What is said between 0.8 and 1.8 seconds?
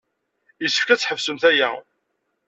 ad tḥebsemt aya.